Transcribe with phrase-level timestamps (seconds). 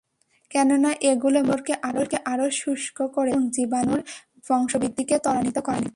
[0.51, 4.01] কেননা, এগুলো মুখগহ্বরকে আরও শুষ্ক করে তোলে এবং জীবাণুর
[4.49, 5.81] বংশবৃদ্ধিকে ত্বরান্বিত করে।